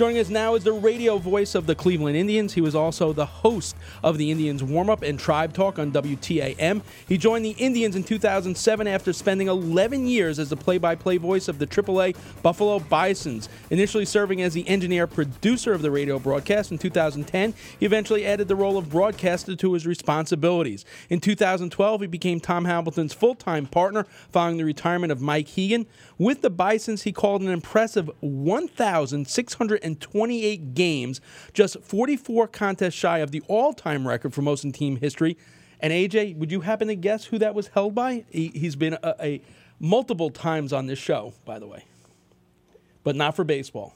[0.00, 2.54] Joining us now is the radio voice of the Cleveland Indians.
[2.54, 6.80] He was also the host of the Indians warm up and Tribe Talk on WTAM.
[7.06, 11.18] He joined the Indians in 2007 after spending 11 years as the play by play
[11.18, 13.50] voice of the AAA Buffalo Bisons.
[13.68, 18.48] Initially serving as the engineer producer of the radio broadcast in 2010, he eventually added
[18.48, 20.86] the role of broadcaster to his responsibilities.
[21.10, 25.84] In 2012, he became Tom Hamilton's full time partner following the retirement of Mike Hegan.
[26.16, 28.10] With the Bisons, he called an impressive
[29.94, 31.20] 1,628 games,
[31.52, 35.36] just 44 contests shy of the all time record for most in team history.
[35.80, 38.24] And AJ, would you happen to guess who that was held by?
[38.30, 39.42] He, has been a, a
[39.78, 41.84] multiple times on this show, by the way,
[43.02, 43.94] but not for baseball.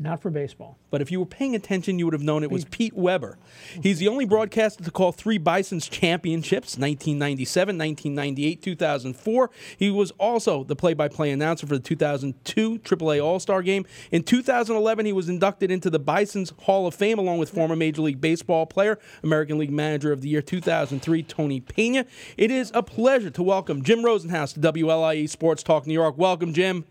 [0.00, 0.78] Not for baseball.
[0.90, 3.36] But if you were paying attention, you would have known it was Pete Weber.
[3.82, 9.50] He's the only broadcaster to call three Bisons championships 1997, 1998, 2004.
[9.76, 13.86] He was also the play by play announcer for the 2002 AAA All Star game.
[14.12, 18.02] In 2011, he was inducted into the Bisons Hall of Fame along with former Major
[18.02, 22.06] League Baseball player, American League Manager of the Year 2003, Tony Pena.
[22.36, 26.16] It is a pleasure to welcome Jim Rosenhaus to WLIE Sports Talk New York.
[26.16, 26.84] Welcome, Jim.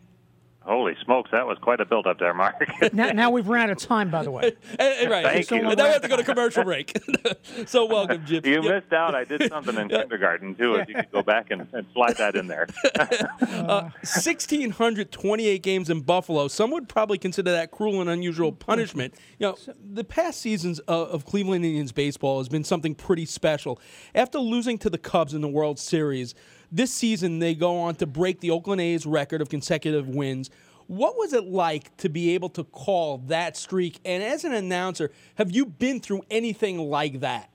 [0.68, 2.62] Holy smokes, that was quite a build up there, Mark.
[2.94, 4.52] now, now, we've run out of time, by the way.
[4.80, 5.24] right.
[5.24, 5.62] Thank so you.
[5.62, 6.98] Now we have to go to commercial break.
[7.66, 8.46] so welcome, Jim.
[8.46, 8.84] You yep.
[8.84, 9.16] missed out.
[9.16, 12.36] I did something in kindergarten, too, if you could go back and, and slide that
[12.36, 12.68] in there.
[13.00, 16.50] uh, 1,628 games in Buffalo.
[16.50, 19.14] Some would probably consider that cruel and unusual punishment.
[19.40, 23.80] You know, the past seasons of, of Cleveland Indians baseball has been something pretty special.
[24.14, 26.36] After losing to the Cubs in the World Series,
[26.72, 30.50] this season, they go on to break the Oakland A's record of consecutive wins.
[30.88, 34.00] What was it like to be able to call that streak?
[34.06, 37.50] And as an announcer, have you been through anything like that?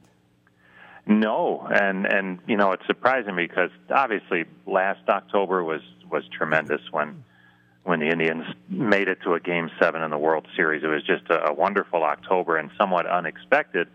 [1.06, 5.80] No, and and you know it's surprising because obviously last October was
[6.10, 7.24] was tremendous when
[7.82, 10.84] when the Indians made it to a Game Seven in the World Series.
[10.84, 13.88] It was just a, a wonderful October and somewhat unexpected,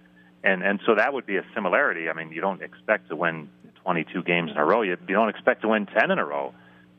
[0.44, 2.10] and and so that would be a similarity.
[2.10, 3.50] I mean, you don't expect to win
[3.88, 4.82] 22 games in a row.
[4.82, 6.54] You, you don't expect to win 10 in a row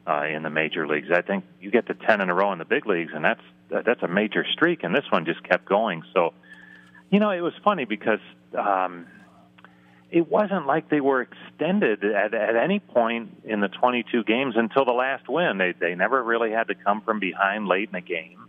[0.06, 1.08] uh, in the major leagues.
[1.14, 3.42] I think you get to 10 in a row in the big leagues, and that's
[3.68, 4.84] that's a major streak.
[4.84, 6.02] And this one just kept going.
[6.14, 6.32] So,
[7.10, 8.20] you know, it was funny because
[8.58, 9.06] um,
[10.10, 14.86] it wasn't like they were extended at, at any point in the 22 games until
[14.86, 15.58] the last win.
[15.58, 18.46] They they never really had to come from behind late in the game.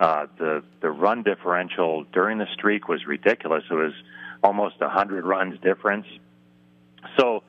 [0.00, 3.64] Uh, the the run differential during the streak was ridiculous.
[3.70, 3.92] It was
[4.42, 6.06] almost a hundred runs difference.
[7.18, 7.42] So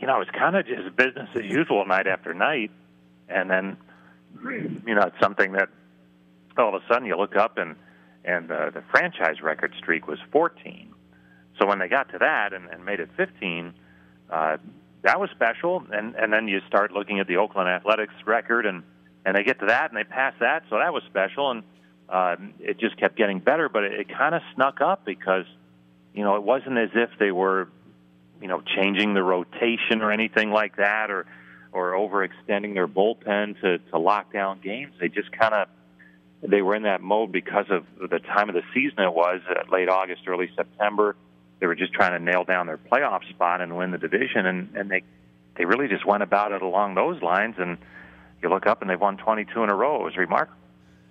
[0.00, 2.70] you know, it's kind of just business as usual night after night.
[3.28, 3.76] And then,
[4.42, 5.68] you know, it's something that
[6.56, 7.76] all of a sudden you look up and
[8.24, 10.92] and uh, the franchise record streak was 14.
[11.58, 13.72] So when they got to that and, and made it 15,
[14.30, 14.58] uh,
[15.02, 15.84] that was special.
[15.92, 18.82] And and then you start looking at the Oakland Athletics record and
[19.24, 21.50] and they get to that and they pass that, so that was special.
[21.50, 21.62] And
[22.08, 25.44] uh, it just kept getting better, but it, it kind of snuck up because
[26.14, 27.68] you know it wasn't as if they were
[28.40, 31.26] you know changing the rotation or anything like that, or
[31.72, 34.94] or overextending their bullpen to to lock down games.
[35.00, 35.68] They just kind of
[36.42, 39.70] they were in that mode because of the time of the season it was uh,
[39.70, 41.16] late August, early September.
[41.60, 44.74] They were just trying to nail down their playoff spot and win the division, and
[44.74, 45.02] and they
[45.56, 47.56] they really just went about it along those lines.
[47.58, 47.76] And
[48.42, 50.00] you look up and they've won 22 in a row.
[50.00, 50.56] It was remarkable.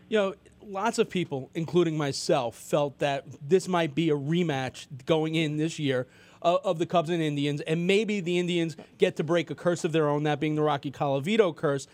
[0.08, 0.34] You know,
[0.66, 5.78] lots of people, including myself, felt that this might be a rematch going in this
[5.78, 6.08] year
[6.42, 9.84] of, of the Cubs and Indians, and maybe the Indians get to break a curse
[9.84, 11.88] of their own, that being the Rocky Colavito curse.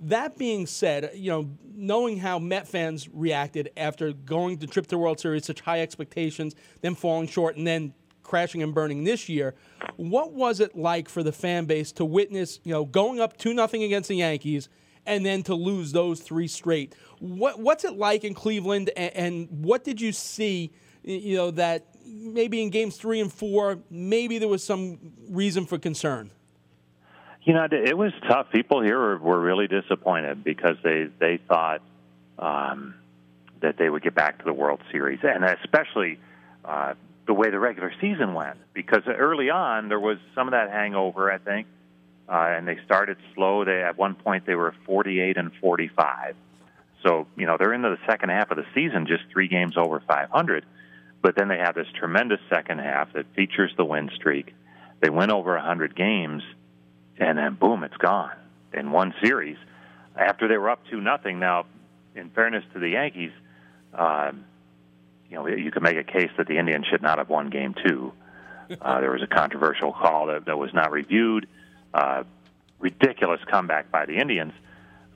[0.00, 4.98] That being said, you know, knowing how Met fans reacted after going to trip to
[4.98, 7.94] World Series, such high expectations, then falling short, and then
[8.24, 9.54] crashing and burning this year,
[9.96, 13.54] what was it like for the fan base to witness, you know, going up two
[13.54, 14.68] nothing against the Yankees
[15.06, 16.94] and then to lose those three straight?
[17.18, 20.72] What what's it like in Cleveland, and, and what did you see,
[21.04, 24.98] you know, that maybe in games three and four, maybe there was some
[25.28, 26.30] reason for concern.
[27.44, 28.50] You know, it was tough.
[28.52, 31.82] People here were, really disappointed because they they thought
[32.38, 32.94] um,
[33.60, 36.20] that they would get back to the World Series, and especially
[36.64, 36.94] uh,
[37.26, 38.58] the way the regular season went.
[38.74, 41.66] Because early on, there was some of that hangover, I think,
[42.28, 43.64] uh, and they started slow.
[43.64, 46.36] They at one point they were 48 and 45.
[47.04, 50.00] So you know they're into the second half of the season, just three games over
[50.06, 50.64] 500
[51.22, 54.54] but then they have this tremendous second half that features the win streak.
[55.00, 56.42] They win over 100 games,
[57.16, 58.32] and then boom, it's gone
[58.74, 59.56] in one series.
[60.16, 61.38] After they were up two nothing.
[61.38, 61.66] Now,
[62.14, 63.32] in fairness to the Yankees,
[63.94, 64.32] uh,
[65.30, 67.74] you know you could make a case that the Indians should not have won Game
[67.86, 68.12] Two.
[68.80, 71.46] Uh, there was a controversial call that, that was not reviewed.
[71.92, 72.22] Uh,
[72.78, 74.52] ridiculous comeback by the Indians.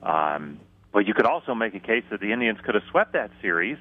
[0.01, 0.59] Um,
[0.91, 3.77] but you could also make a case that the Indians could have swept that series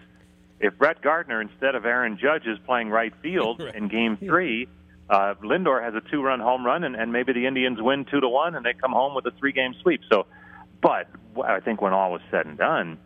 [0.61, 3.75] if Brett Gardner, instead of Aaron Judge, is playing right field Right.
[3.75, 4.69] in Game Three.
[5.09, 8.29] Uh, Lindor has a two-run home run, and, and maybe the Indians win two to
[8.29, 10.01] one, and they come home with a three-game sweep.
[10.11, 10.27] So,
[10.83, 11.09] but
[11.45, 12.99] I think when all was said and done,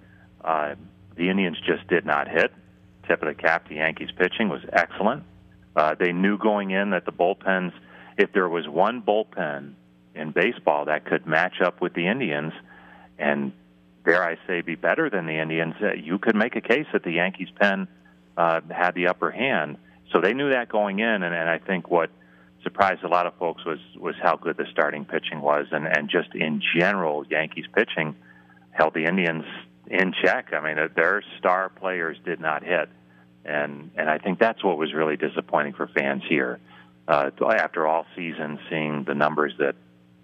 [0.43, 0.76] uh,
[1.17, 2.52] the Indians just did not hit.
[3.06, 5.25] Tip of the cap, the Yankees pitching was excellent.
[5.76, 7.73] Uh, they knew going in that the bullpens,
[8.17, 9.75] if there was one bullpen
[10.14, 12.53] in baseball that could match up with the Indians,
[13.19, 13.53] and
[14.05, 17.02] dare I say, be better than the Indians, uh, you could make a case that
[17.02, 17.88] the Yankees pen
[18.37, 19.76] uh, had the upper hand.
[20.12, 22.11] So they knew that going in, and, and I think what
[22.62, 26.11] surprised a lot of folks was was how good the starting pitching was, and and
[26.11, 28.17] just in general, Yankees pitching
[28.73, 29.44] held the Indians
[29.87, 30.53] in check.
[30.53, 32.88] I mean, their star players did not hit,
[33.44, 36.58] and and I think that's what was really disappointing for fans here.
[37.08, 39.75] Uh, after all season, seeing the numbers that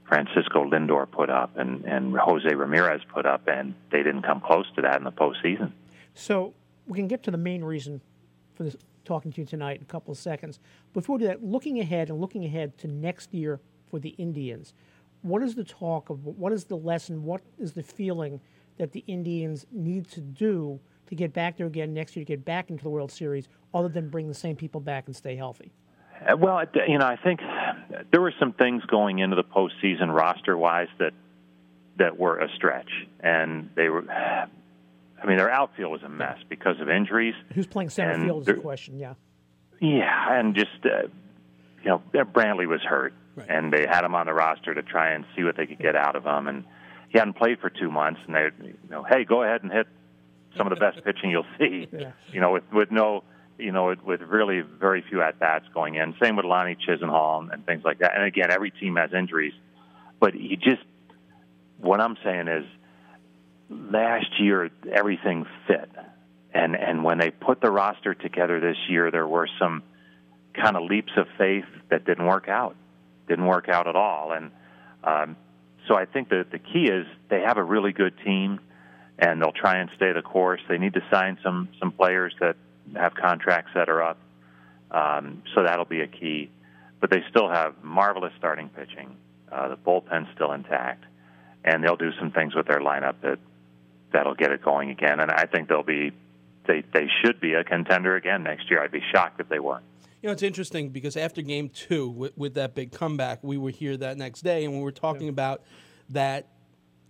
[0.09, 4.67] Francisco Lindor put up and and Jose Ramirez put up, and they didn't come close
[4.77, 5.73] to that in the postseason.
[6.15, 6.55] So
[6.87, 8.01] we can get to the main reason
[8.55, 10.59] for this talking to you tonight in a couple of seconds.
[10.93, 14.75] Before we do that, looking ahead and looking ahead to next year for the Indians,
[15.23, 17.25] what is the talk of what is the lesson?
[17.25, 18.41] What is the feeling
[18.79, 22.45] that the Indians need to do to get back there again next year, to get
[22.45, 25.73] back into the World Series, other than bring the same people back and stay healthy?
[26.29, 27.41] Uh, Well, you know, I think
[28.11, 31.13] there were some things going into the postseason roster-wise that
[31.99, 32.91] that were a stretch,
[33.21, 34.05] and they were.
[34.11, 37.35] I mean, their outfield was a mess because of injuries.
[37.55, 38.99] Who's playing center field is the there- question.
[38.99, 39.15] Yeah.
[39.81, 41.09] Yeah, and just uh,
[41.83, 43.47] you know, Brantley was hurt, Right.
[43.51, 45.95] and they had him on the roster to try and see what they could get
[45.97, 46.65] out of him, and
[47.11, 49.87] he hadn't played for two months, and they, you know, hey, go ahead and hit
[50.57, 52.13] some of the best pitching you'll see, Yeah.
[52.33, 53.23] you know, with with no,
[53.59, 56.15] you know, with, really very few at bats going in.
[56.23, 58.15] Same with Lonnie Chisenhall and, and things like that.
[58.15, 59.55] And again, every team has injuries,
[60.21, 60.83] but he just,
[61.79, 62.65] what I'm saying is,
[63.69, 65.91] last year everything fit
[66.57, 69.83] and and when they put the roster together this year, there were some
[70.55, 72.77] kind of leaps of faith that didn't work out,
[73.29, 74.33] didn't work out at all.
[74.33, 74.51] And
[75.05, 75.37] um,
[75.87, 78.61] so I think that the key is they have a really good team,
[79.19, 80.61] and they'll try and stay the course.
[80.69, 82.57] They need to sign some some players that
[82.95, 84.19] have contracts that are up,
[84.91, 86.51] um, so that'll be a key.
[87.01, 89.17] But they still have marvelous starting pitching.
[89.51, 91.05] Uh, the bullpen's still intact,
[91.65, 93.39] and they'll do some things with their lineup that
[94.13, 95.21] that'll get it going again.
[95.21, 96.13] And I think they'll be
[96.67, 98.83] they they should be a contender again next year.
[98.83, 99.85] I'd be shocked if they weren't.
[100.23, 103.71] You know, it's interesting because after game two, with, with that big comeback, we were
[103.71, 105.63] here that next day and we were talking about
[106.09, 106.49] that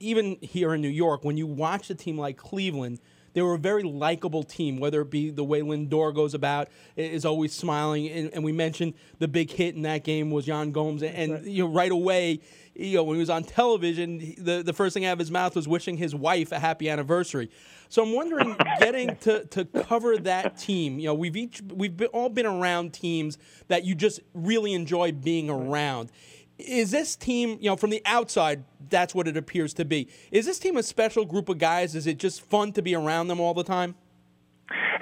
[0.01, 3.01] even here in New York, when you watch a team like Cleveland,
[3.37, 7.27] they were a very likable team, whether it be the way Lindor goes about, is
[7.27, 8.09] always smiling.
[8.09, 11.03] And, and we mentioned the big hit in that game was Yan Gomes.
[11.03, 12.41] And, you know, right away,
[12.75, 15.55] you know, when he was on television, the, the first thing out of his mouth
[15.55, 17.51] was wishing his wife a happy anniversary.
[17.91, 22.09] So I'm wondering, getting to, to cover that team, you know, we've each we've been,
[22.09, 23.37] all been around teams
[23.69, 26.11] that you just really enjoy being around.
[26.59, 30.09] Is this team, you know, from the outside, that's what it appears to be.
[30.31, 31.95] Is this team a special group of guys?
[31.95, 33.95] Is it just fun to be around them all the time?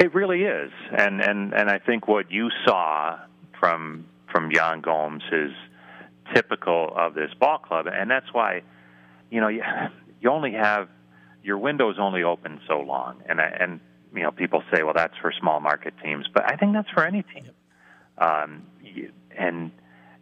[0.01, 3.19] It really is, and and and I think what you saw
[3.59, 5.53] from from Yan Gomes is
[6.35, 8.63] typical of this ball club, and that's why,
[9.31, 9.63] you know, you,
[10.21, 10.89] you only have
[11.43, 13.81] your window's only open so long, and and
[14.15, 17.07] you know people say, well, that's for small market teams, but I think that's for
[17.07, 17.51] any team,
[18.19, 18.67] um,
[19.39, 19.71] and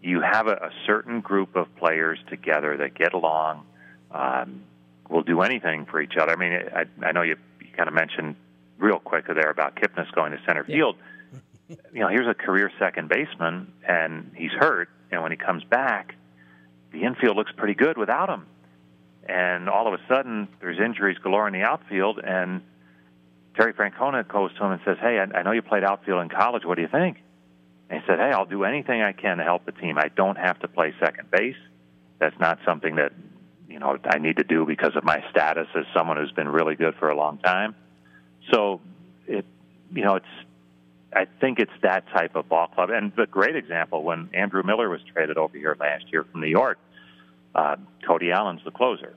[0.03, 3.65] you have a, a certain group of players together that get along,
[4.11, 4.63] um,
[5.09, 6.33] will do anything for each other.
[6.33, 8.37] I mean, I, I know you, you kind of mentioned
[8.79, 10.97] real quick there about Kipnis going to center field.
[11.69, 14.89] You know, here's a career second baseman, and he's hurt.
[15.11, 16.15] And when he comes back,
[16.91, 18.47] the infield looks pretty good without him.
[19.27, 22.63] And all of a sudden, there's injuries galore in the outfield, and
[23.55, 26.29] Terry Francona goes to him and says, "Hey, I, I know you played outfield in
[26.29, 26.65] college.
[26.65, 27.19] What do you think?"
[27.93, 29.99] He said, "Hey, I'll do anything I can to help the team.
[29.99, 31.57] I don't have to play second base.
[32.19, 33.13] That's not something that
[33.69, 36.75] you know I need to do because of my status as someone who's been really
[36.75, 37.75] good for a long time."
[38.51, 38.81] So
[39.27, 39.45] it,
[39.93, 40.27] you know, it's.
[41.15, 44.89] I think it's that type of ball club, and the great example when Andrew Miller
[44.89, 46.79] was traded over here last year from New York.
[47.55, 49.15] Uh, Cody Allen's the closer.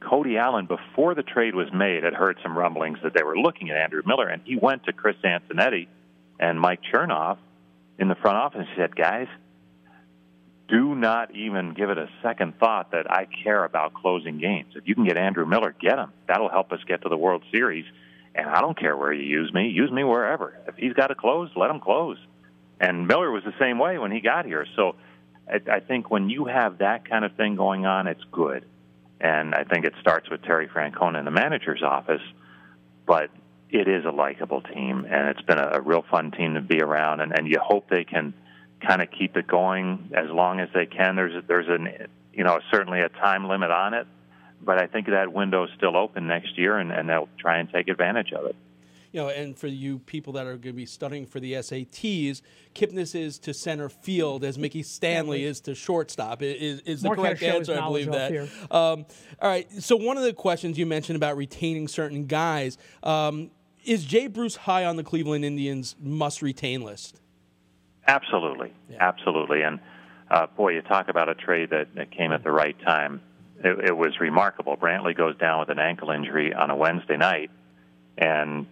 [0.00, 3.70] Cody Allen, before the trade was made, had heard some rumblings that they were looking
[3.70, 5.86] at Andrew Miller, and he went to Chris Antonetti,
[6.40, 7.38] and Mike Chernoff
[7.98, 9.28] in the front office he said, "Guys,
[10.68, 14.74] do not even give it a second thought that I care about closing games.
[14.74, 16.12] If you can get Andrew Miller, get him.
[16.26, 17.84] That'll help us get to the World Series.
[18.34, 19.68] And I don't care where you use me.
[19.68, 20.58] Use me wherever.
[20.66, 22.18] If he's got to close, let him close."
[22.78, 24.66] And Miller was the same way when he got here.
[24.76, 24.96] So
[25.48, 28.66] I, I think when you have that kind of thing going on, it's good.
[29.20, 32.20] And I think it starts with Terry Francona in the manager's office.
[33.06, 33.30] But
[33.70, 36.80] it is a likable team, and it's been a, a real fun team to be
[36.80, 37.20] around.
[37.20, 38.34] And, and you hope they can
[38.86, 41.16] kind of keep it going as long as they can.
[41.16, 44.06] There's there's an you know certainly a time limit on it,
[44.62, 47.70] but I think that window is still open next year, and, and they'll try and
[47.70, 48.56] take advantage of it
[49.16, 52.42] you know, and for you people that are going to be studying for the SATs,
[52.74, 56.42] Kipnis is to center field as Mickey Stanley is to shortstop.
[56.42, 57.80] Is, is the Mark correct answer?
[57.80, 58.48] I believe that.
[58.70, 59.06] Um,
[59.40, 59.70] all right.
[59.82, 63.50] So one of the questions you mentioned about retaining certain guys um,
[63.86, 67.20] is Jay Bruce high on the Cleveland Indians must retain list?
[68.06, 68.98] Absolutely, yeah.
[69.00, 69.62] absolutely.
[69.62, 69.80] And
[70.30, 73.22] uh, boy, you talk about a trade that, that came at the right time.
[73.64, 74.76] It, it was remarkable.
[74.76, 77.50] Brantley goes down with an ankle injury on a Wednesday night,
[78.18, 78.66] and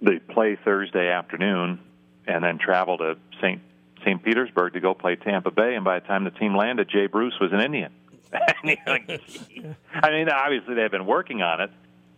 [0.00, 1.80] they play Thursday afternoon
[2.26, 3.60] and then travel to St.
[4.04, 4.22] St.
[4.22, 5.74] Petersburg to go play Tampa Bay.
[5.74, 7.92] And by the time the team landed, Jay Bruce was an Indian.
[8.34, 11.70] I mean, obviously they've been working on it,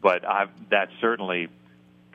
[0.03, 1.49] but I've, that certainly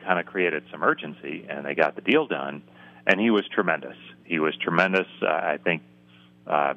[0.04, 2.62] kind of created some urgency, and they got the deal done.
[3.06, 3.96] And he was tremendous.
[4.24, 5.08] He was tremendous.
[5.20, 5.82] Uh, I think,
[6.46, 6.74] uh,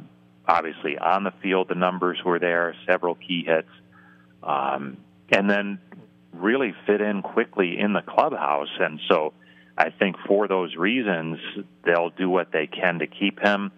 [0.48, 3.70] obviously, on the field, the numbers were there, several key hits.
[4.41, 4.98] Um,
[5.32, 5.79] and then
[6.34, 8.70] really fit in quickly in the clubhouse.
[8.79, 9.34] And so
[9.77, 11.39] I think for those reasons,
[11.84, 13.72] they'll do what they can to keep him.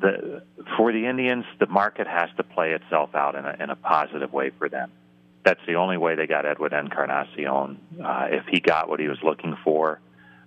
[0.00, 0.42] The,
[0.76, 4.32] for the Indians, the market has to play itself out in a, in a positive
[4.32, 4.90] way for them.
[5.46, 7.78] That's the only way they got Edwin Encarnacion.
[8.04, 10.00] Uh, if he got what he was looking for,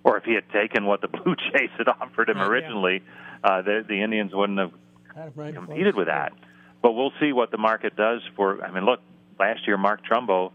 [0.04, 3.02] or if he had taken what the Blue Jays had offered him originally,
[3.42, 4.72] uh, the, the Indians wouldn't have
[5.54, 6.34] competed with that.
[6.82, 8.62] But we'll see what the market does for.
[8.62, 9.00] I mean, look,
[9.38, 10.52] last year Mark Trumbo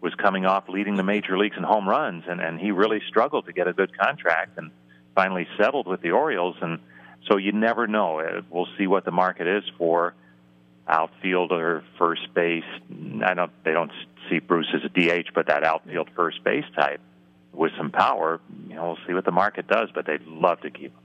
[0.00, 3.46] was coming off leading the major leagues in home runs, and, and he really struggled
[3.46, 4.70] to get a good contract and
[5.16, 6.54] finally settled with the Orioles.
[6.62, 6.78] And
[7.28, 8.20] so you never know.
[8.20, 10.14] Uh, we'll see what the market is for
[10.88, 12.64] outfield or first base.
[13.24, 13.52] I don't.
[13.64, 13.92] They don't
[14.28, 17.00] see Bruce as a DH, but that outfield first base type
[17.52, 18.40] with some power.
[18.68, 20.98] You know, we'll see what the market does, but they'd love to keep him.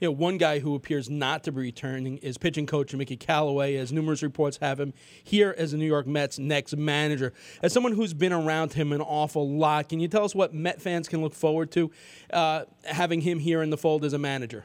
[0.00, 3.74] You know, one guy who appears not to be returning is pitching coach Mickey Callaway,
[3.74, 4.94] as numerous reports have him
[5.24, 7.32] here as the New York Mets' next manager.
[7.62, 10.80] As someone who's been around him an awful lot, can you tell us what Met
[10.80, 11.90] fans can look forward to
[12.32, 14.64] uh, having him here in the fold as a manager?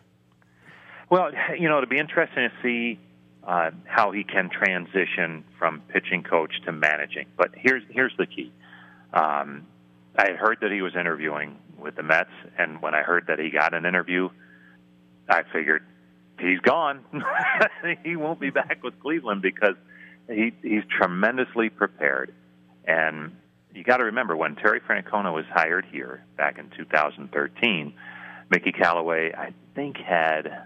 [1.09, 2.99] Well, you know, it'll be interesting to see
[3.45, 7.27] uh, how he can transition from pitching coach to managing.
[7.37, 8.51] But here's here's the key.
[9.13, 9.67] Um,
[10.15, 13.49] I heard that he was interviewing with the Mets, and when I heard that he
[13.49, 14.29] got an interview,
[15.29, 15.83] I figured
[16.39, 17.03] he's gone.
[18.03, 19.75] he won't be back with Cleveland because
[20.29, 22.33] he he's tremendously prepared.
[22.85, 23.35] And
[23.73, 27.93] you got to remember when Terry Francona was hired here back in 2013,
[28.49, 30.65] Mickey Callaway I think had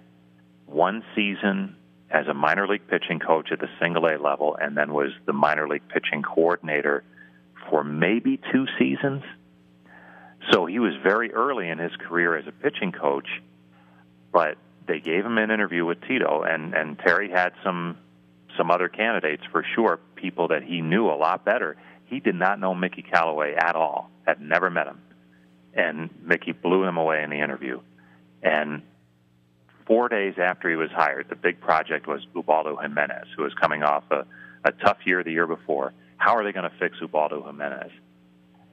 [0.66, 1.76] one season
[2.10, 5.34] as a minor league pitching coach at the single A level and then was the
[5.34, 7.04] minor league pitching coordinator
[7.70, 9.24] for maybe two seasons.
[10.52, 13.28] So he was very early in his career as a pitching coach
[14.32, 17.98] but they gave him an interview with Tito, and and Terry had some
[18.56, 21.76] some other candidates for sure, people that he knew a lot better.
[22.06, 25.00] He did not know Mickey Callaway at all, had never met him,
[25.74, 27.82] and Mickey blew him away in the interview.
[28.42, 28.84] And
[29.88, 33.84] four days after he was hired, the big project was Ubaldo Jimenez, who was coming
[33.84, 34.26] off a,
[34.64, 35.94] a tough year the year before.
[36.18, 37.92] How are they going to fix Ubaldo Jimenez?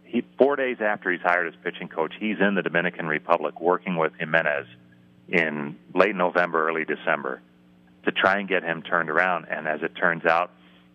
[0.05, 3.97] He, four days after he's hired as pitching coach, he's in the Dominican Republic working
[3.97, 4.67] with Jimenez
[5.29, 7.41] in late November, early December
[8.05, 9.47] to try and get him turned around.
[9.51, 10.51] And as it turns out,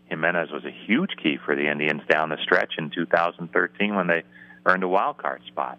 [0.05, 4.23] Jimenez was a huge key for the Indians down the stretch in 2013 when they
[4.65, 5.77] earned a wild card spot.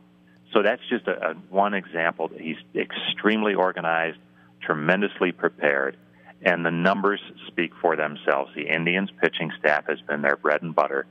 [0.52, 2.28] So that's just a, a one example.
[2.28, 4.18] That he's extremely organized,
[4.62, 5.96] tremendously prepared,
[6.42, 8.50] and the numbers speak for themselves.
[8.54, 11.06] The Indians' pitching staff has been their bread and butter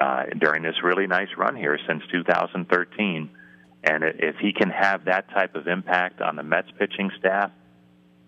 [0.00, 3.30] uh, during this really nice run here since 2013
[3.86, 7.52] and if he can have that type of impact on the Mets pitching staff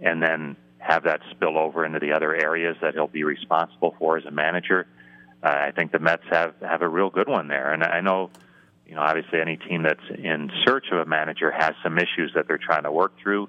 [0.01, 4.17] and then have that spill over into the other areas that he'll be responsible for
[4.17, 4.87] as a manager,
[5.43, 7.73] uh, I think the Mets have, have a real good one there.
[7.73, 8.31] And I know,
[8.87, 12.47] you know, obviously any team that's in search of a manager has some issues that
[12.47, 13.49] they're trying to work through,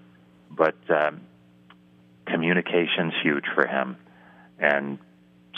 [0.49, 1.21] but um,
[2.25, 3.97] communication's huge for him.
[4.59, 4.99] And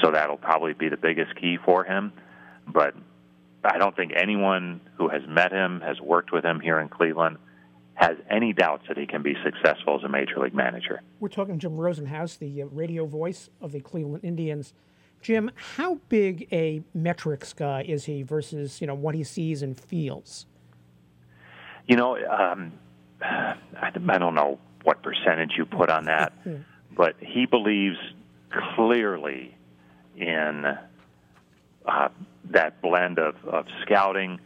[0.02, 2.14] so that'll probably be the biggest key for him.
[2.68, 2.96] But
[3.64, 7.38] I don't think anyone who has met him, has worked with him here in Cleveland,
[7.94, 11.02] has any doubts that he can be successful as a major league manager.
[11.20, 14.74] We're talking Jim Rosenhaus, the uh, radio voice of the Cleveland Indians.
[15.22, 19.80] Jim, how big a metrics guy is he versus you know what he sees and
[19.80, 20.48] feels?
[21.86, 22.72] You know, um,
[23.22, 23.56] I,
[24.10, 26.34] I don't know what percentage you put on that,
[26.96, 27.98] but he believes
[28.76, 29.56] clearly
[30.16, 30.66] in
[31.86, 32.10] uh,
[32.46, 34.40] that blend of, of scouting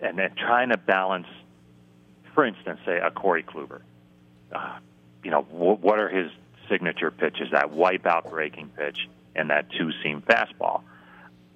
[0.00, 1.26] and then trying to balance,
[2.34, 3.80] for instance, say a Corey Kluber.
[4.52, 4.78] Uh,
[5.22, 6.30] you know, w- what are his
[6.68, 7.48] signature pitches?
[7.52, 10.82] That wipeout breaking pitch and that two seam fastball.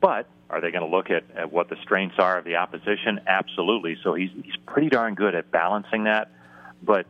[0.01, 3.21] But are they going to look at, at what the strengths are of the opposition?
[3.27, 3.97] Absolutely.
[4.05, 6.31] So he's he's pretty darn good at balancing that.
[6.83, 7.07] But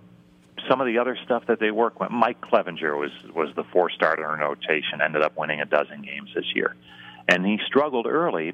[0.69, 3.91] some of the other stuff that they work with, Mike Clevinger was was the four
[3.91, 6.75] starter in rotation, ended up winning a dozen games this year,
[7.29, 8.53] and he struggled early,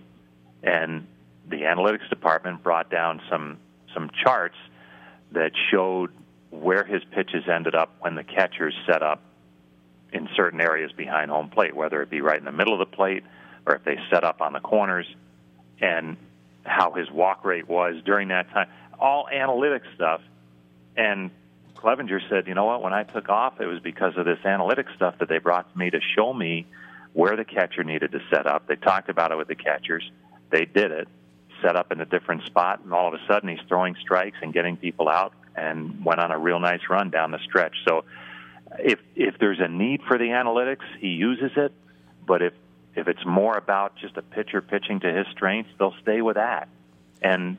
[0.63, 1.07] and
[1.49, 3.59] the analytics department brought down some
[3.95, 4.57] some charts
[5.33, 6.11] that showed
[6.51, 9.23] where his pitches ended up when the catchers set up
[10.13, 12.97] in certain areas behind home plate, whether it be right in the middle of the
[12.97, 13.23] plate
[13.67, 15.07] or if they set up on the corners,
[15.81, 16.17] and
[16.65, 18.69] how his walk rate was during that time.
[18.99, 20.21] All analytic stuff.
[20.97, 21.31] And
[21.83, 24.87] Clevinger said, you know what, when I took off, it was because of this analytic
[24.97, 26.67] stuff that they brought to me to show me
[27.13, 28.67] where the catcher needed to set up.
[28.67, 30.09] They talked about it with the catchers.
[30.51, 31.09] They did it,
[31.63, 34.53] set up in a different spot, and all of a sudden he's throwing strikes and
[34.53, 37.77] getting people out and went on a real nice run down the stretch.
[37.87, 38.05] So
[38.79, 41.73] if if there's a need for the analytics, he uses it.
[42.27, 42.53] But if
[42.95, 46.69] if it's more about just a pitcher pitching to his strengths, they'll stay with that.
[47.23, 47.57] And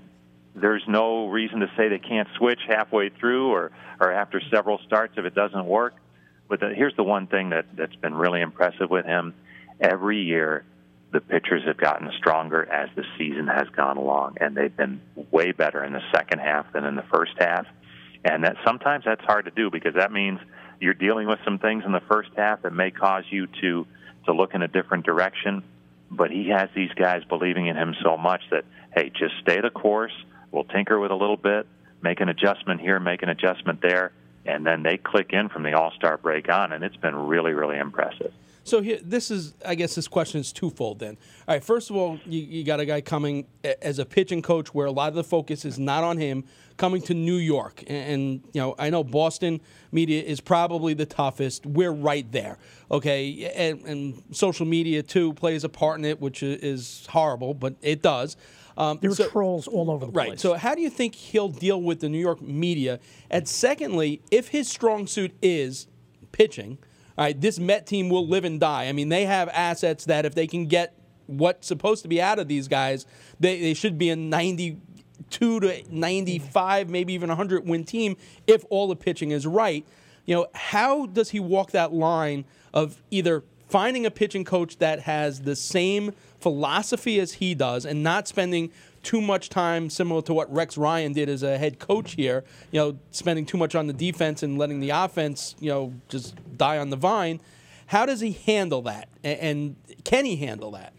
[0.55, 5.13] there's no reason to say they can't switch halfway through or or after several starts
[5.17, 5.93] if it doesn't work.
[6.49, 9.33] But the, here's the one thing that that's been really impressive with him:
[9.79, 10.65] every year,
[11.11, 15.51] the pitchers have gotten stronger as the season has gone along, and they've been way
[15.51, 17.65] better in the second half than in the first half.
[18.23, 20.39] And that sometimes that's hard to do because that means
[20.79, 23.87] you're dealing with some things in the first half that may cause you to
[24.25, 25.63] to look in a different direction.
[26.11, 29.69] But he has these guys believing in him so much that hey, just stay the
[29.69, 30.13] course.
[30.51, 31.67] We'll tinker with a little bit,
[32.01, 34.11] make an adjustment here, make an adjustment there,
[34.45, 37.53] and then they click in from the All Star break on, and it's been really,
[37.53, 38.33] really impressive.
[38.63, 40.99] So here, this is, I guess, this question is twofold.
[40.99, 41.63] Then, all right.
[41.63, 43.47] First of all, you, you got a guy coming
[43.81, 46.43] as a pitching coach, where a lot of the focus is not on him,
[46.77, 49.61] coming to New York, and, and you know, I know Boston
[49.91, 51.65] media is probably the toughest.
[51.65, 52.57] We're right there,
[52.91, 57.75] okay, and, and social media too plays a part in it, which is horrible, but
[57.81, 58.37] it does.
[58.77, 60.29] Um, there are so, trolls all over the right.
[60.29, 60.41] place.
[60.41, 62.99] So, how do you think he'll deal with the New York media?
[63.29, 65.87] And secondly, if his strong suit is
[66.31, 66.77] pitching,
[67.17, 68.85] all right, this Met team will live and die.
[68.87, 70.95] I mean, they have assets that if they can get
[71.27, 73.05] what's supposed to be out of these guys,
[73.39, 78.87] they, they should be a 92 to 95, maybe even 100 win team if all
[78.87, 79.85] the pitching is right.
[80.25, 85.01] You know, how does he walk that line of either finding a pitching coach that
[85.01, 88.71] has the same philosophy as he does and not spending
[89.03, 92.79] too much time similar to what Rex Ryan did as a head coach here, you
[92.79, 96.77] know, spending too much on the defense and letting the offense, you know, just die
[96.77, 97.39] on the vine.
[97.87, 99.09] How does he handle that?
[99.23, 100.93] And can he handle that?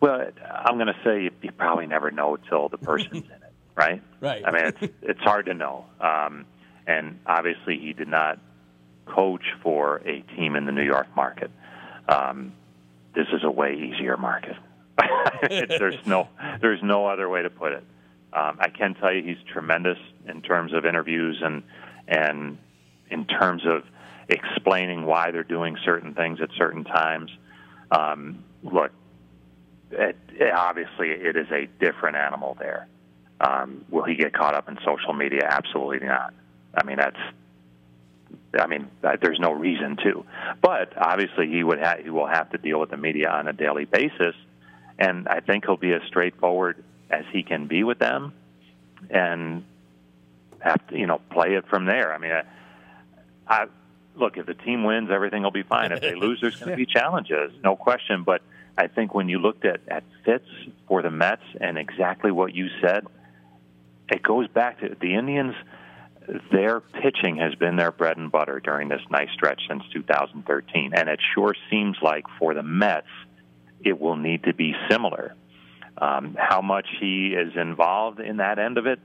[0.00, 4.02] Well, I'm going to say you probably never know until the person's in it, right?
[4.20, 4.44] Right.
[4.46, 5.86] I mean, it's it's hard to know.
[6.00, 6.44] Um,
[6.86, 8.38] and obviously, he did not
[9.06, 11.50] coach for a team in the New York market.
[12.08, 12.52] Um,
[13.14, 14.56] this is a way easier market.
[15.48, 16.28] there's no
[16.60, 17.84] there's no other way to put it.
[18.32, 21.62] Um, I can tell you he's tremendous in terms of interviews and
[22.08, 22.58] and
[23.10, 23.82] in terms of
[24.28, 27.30] explaining why they're doing certain things at certain times.
[27.90, 28.90] Um, look,
[29.90, 32.88] it, it, obviously it is a different animal there.
[33.40, 35.42] Um, will he get caught up in social media?
[35.44, 36.34] Absolutely not.
[36.76, 37.20] I mean that's
[38.58, 40.24] I mean, there's no reason to.
[40.60, 43.52] But obviously, he would ha- he will have to deal with the media on a
[43.52, 44.34] daily basis,
[44.98, 48.32] and I think he'll be as straightforward as he can be with them,
[49.10, 49.64] and
[50.60, 52.12] have to you know play it from there.
[52.12, 52.42] I mean, I,
[53.46, 53.66] I
[54.16, 55.92] look if the team wins, everything will be fine.
[55.92, 58.24] If they lose, there's going to be challenges, no question.
[58.24, 58.42] But
[58.76, 60.48] I think when you looked at at fits
[60.88, 63.06] for the Mets and exactly what you said,
[64.08, 65.54] it goes back to the Indians
[66.50, 70.92] their pitching has been their bread and butter during this nice stretch since 2013.
[70.94, 73.06] And it sure seems like for the Mets,
[73.80, 75.34] it will need to be similar.
[75.96, 78.98] Um, how much he is involved in that end of it,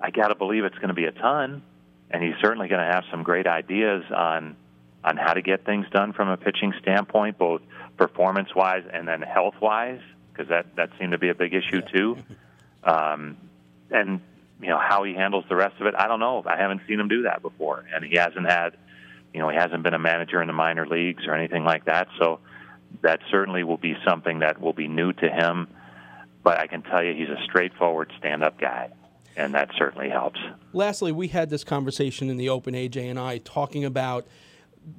[0.00, 1.62] I got to believe it's going to be a ton.
[2.10, 4.56] And he's certainly going to have some great ideas on
[5.04, 7.60] on how to get things done from a pitching standpoint, both
[7.96, 10.00] performance wise and then health wise,
[10.32, 12.16] because that that seemed to be a big issue too.
[12.84, 13.36] Um,
[13.92, 14.20] and
[14.62, 16.42] you know how he handles the rest of it, I don't know.
[16.46, 18.76] I haven't seen him do that before, and he hasn't had,
[19.34, 22.08] you know, he hasn't been a manager in the minor leagues or anything like that.
[22.18, 22.38] So
[23.02, 25.68] that certainly will be something that will be new to him.
[26.44, 28.90] But I can tell you, he's a straightforward stand-up guy,
[29.36, 30.40] and that certainly helps.
[30.72, 34.26] Lastly, we had this conversation in the open, AJ and I, talking about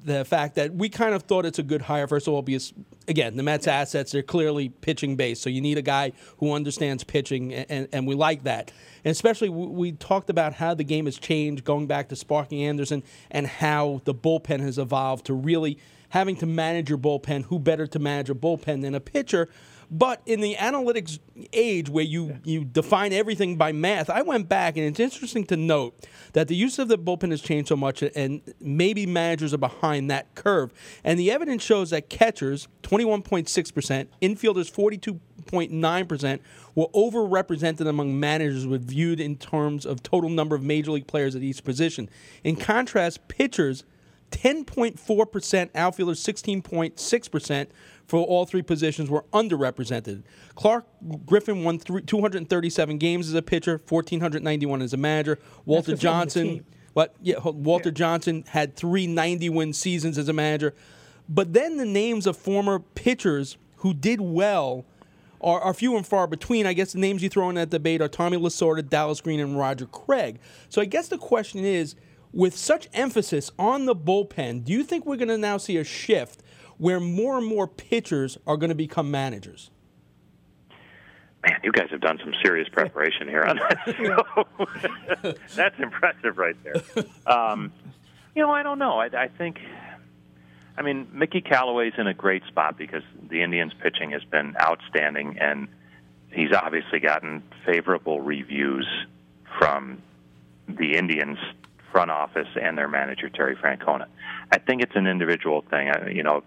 [0.06, 2.08] the fact that we kind of thought it's a good hire.
[2.08, 2.74] First of all, because
[3.08, 7.04] again, the Mets' assets are clearly pitching based, so you need a guy who understands
[7.04, 8.72] pitching, and, and we like that.
[9.04, 12.63] And especially, we, we talked about how the game has changed, going back to Sparky
[12.63, 15.78] Anderson, and how the bullpen has evolved to really
[16.10, 17.46] having to manage your bullpen.
[17.46, 19.50] Who better to manage a bullpen than a pitcher?
[19.93, 21.19] But in the analytics
[21.53, 25.56] age where you, you define everything by math, I went back and it's interesting to
[25.56, 29.60] note that the use of the bullpen has changed so much and maybe managers are
[29.60, 30.73] behind that curve.
[31.03, 35.19] And the evidence shows that catchers, 21.6%, infielders,
[35.51, 36.39] 42.9%,
[36.73, 41.36] were overrepresented among managers when viewed in terms of total number of major league players
[41.36, 42.10] at each position.
[42.43, 43.84] In contrast, pitchers,
[44.32, 47.67] 10.4%, outfielders 16.6%
[48.08, 50.24] for all three positions were underrepresented.
[50.56, 50.86] Clark
[51.26, 55.39] Griffith won three, 237 games as a pitcher, 1491 as a manager.
[55.66, 57.16] Walter Johnson, what?
[57.22, 57.94] Yeah, Walter yeah.
[57.94, 60.74] Johnson had three 90 win seasons as a manager.
[61.30, 64.86] But then the names of former pitchers who did well
[65.42, 66.66] are, are, few and far between.
[66.66, 69.58] I guess the names you throw in that debate are Tommy Lasorda, Dallas Green, and
[69.58, 70.39] Roger Craig.
[70.70, 71.96] So I guess the question is
[72.32, 75.84] with such emphasis on the bullpen, do you think we're going to now see a
[75.84, 76.42] shift
[76.84, 79.72] where more and more pitchers are going to become managers?
[81.41, 85.38] Man, you guys have done some serious preparation here on that.
[85.56, 87.06] That's impressive right there.
[87.26, 87.72] Um,
[88.36, 89.00] you know, I don't know.
[89.00, 89.60] I, I think,
[90.78, 95.38] I mean, Mickey Callaway's in a great spot because the Indians' pitching has been outstanding,
[95.39, 95.69] and
[96.34, 98.88] he's obviously gotten favorable reviews
[99.58, 100.02] from
[100.67, 101.38] the Indians
[101.93, 104.08] front office and their manager Terry Francona.
[104.52, 105.88] I think it's an individual thing.
[105.88, 106.43] I, you know,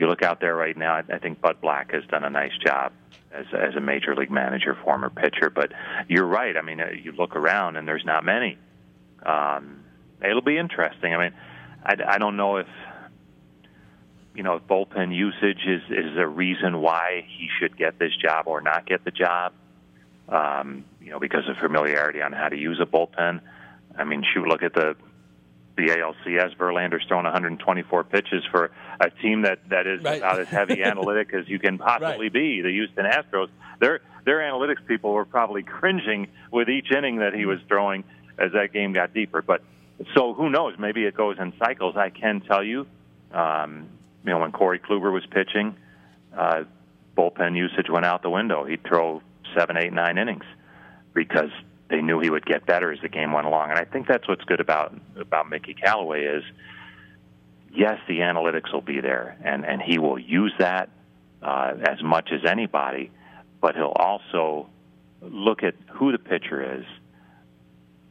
[0.00, 0.94] you look out there right now.
[0.94, 2.92] I think Bud Black has done a nice job
[3.32, 5.50] as as a major league manager, former pitcher.
[5.50, 5.72] But
[6.08, 6.56] you're right.
[6.56, 8.58] I mean, uh, you look around and there's not many.
[9.24, 9.84] Um,
[10.24, 11.14] it'll be interesting.
[11.14, 11.34] I mean,
[11.84, 12.66] I, I don't know if
[14.34, 18.46] you know if bullpen usage is is a reason why he should get this job
[18.46, 19.52] or not get the job.
[20.28, 23.40] Um, you know, because of familiarity on how to use a bullpen.
[23.98, 24.94] I mean, shoot, look at the
[25.80, 26.56] the ALCS.
[26.56, 30.18] Verlander's thrown 124 pitches for a team that that is right.
[30.18, 32.32] about as heavy analytic as you can possibly right.
[32.32, 32.60] be.
[32.60, 33.48] The Houston Astros.
[33.80, 38.04] Their their analytics people were probably cringing with each inning that he was throwing
[38.38, 39.42] as that game got deeper.
[39.42, 39.62] But
[40.14, 40.74] so who knows?
[40.78, 41.96] Maybe it goes in cycles.
[41.96, 42.86] I can tell you,
[43.32, 43.88] um,
[44.24, 45.76] you know, when Corey Kluber was pitching,
[46.36, 46.64] uh,
[47.16, 48.64] bullpen usage went out the window.
[48.64, 49.22] He'd throw
[49.56, 50.44] seven, eight, nine innings
[51.14, 51.50] because
[51.90, 53.70] they knew he would get better as the game went along.
[53.70, 56.44] And I think that's what's good about about Mickey Callaway is
[57.72, 60.88] yes, the analytics will be there, and and he will use that
[61.42, 63.10] uh, as much as anybody,
[63.60, 64.68] but he'll also
[65.22, 66.84] look at who the pitcher is.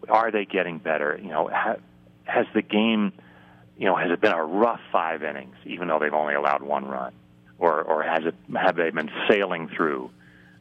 [0.08, 1.20] Are they getting better?
[1.22, 1.76] You know, ha,
[2.24, 3.14] has the game,
[3.78, 6.86] you know, has it been a rough five innings, even though they've only allowed one
[6.86, 7.14] run,
[7.58, 10.10] or or has it have they been sailing through?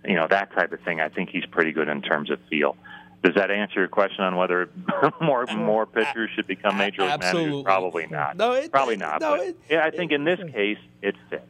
[0.04, 1.00] You know, that type of thing.
[1.00, 2.76] I think he's pretty good in terms of feel.
[3.22, 4.70] Does that answer your question on whether
[5.20, 7.48] more more pitchers should become major league Absolutely.
[7.48, 7.64] managers?
[7.64, 8.36] Probably not.
[8.36, 9.20] No, it, probably not.
[9.20, 11.42] No, it, yeah, I think in this case it fits.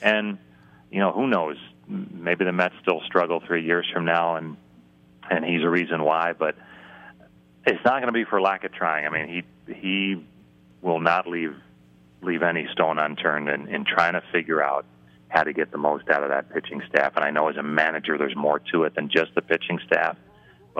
[0.00, 0.38] And
[0.90, 1.56] you know, who knows?
[1.86, 4.56] Maybe the Mets still struggle three years from now, and
[5.30, 6.32] and he's a reason why.
[6.32, 6.56] But
[7.66, 9.06] it's not going to be for lack of trying.
[9.06, 10.26] I mean, he he
[10.80, 11.54] will not leave
[12.22, 14.86] leave any stone unturned in, in trying to figure out
[15.28, 17.12] how to get the most out of that pitching staff.
[17.16, 20.16] And I know as a manager, there's more to it than just the pitching staff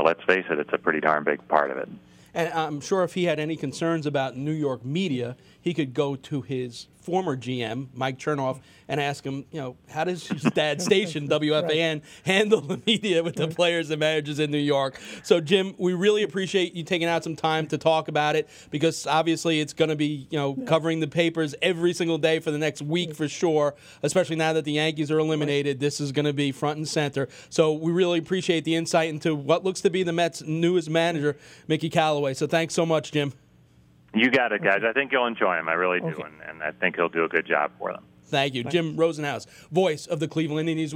[0.00, 1.86] but let's face it, it's a pretty darn big part of it.
[2.34, 6.16] And I'm sure if he had any concerns about New York media, he could go
[6.16, 10.82] to his former GM, Mike Chernoff, and ask him, you know, how does his dad
[10.82, 12.02] station, WFAN, right.
[12.24, 15.00] handle the media with the players and managers in New York?
[15.22, 19.06] So, Jim, we really appreciate you taking out some time to talk about it because
[19.06, 22.58] obviously it's going to be, you know, covering the papers every single day for the
[22.58, 25.80] next week for sure, especially now that the Yankees are eliminated.
[25.80, 27.28] This is going to be front and center.
[27.48, 31.36] So, we really appreciate the insight into what looks to be the Mets' newest manager,
[31.66, 32.19] Mickey Callaway.
[32.34, 33.32] So, thanks so much, Jim.
[34.14, 34.80] You got it, guys.
[34.88, 35.68] I think you'll enjoy him.
[35.68, 36.22] I really do, okay.
[36.22, 38.04] and, and I think he'll do a good job for them.
[38.24, 38.64] Thank you.
[38.64, 40.94] Jim Rosenhaus, voice of the Cleveland Indians.